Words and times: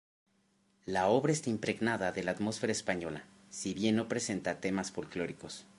La 0.87 1.09
obra 1.09 1.31
está 1.31 1.51
impregnada 1.51 2.11
de 2.11 2.23
la 2.23 2.31
atmósfera 2.31 2.71
española, 2.71 3.23
si 3.51 3.75
bien 3.75 3.97
no 3.97 4.07
presenta 4.07 4.59
temas 4.59 4.91
folclóricos. 4.91 5.67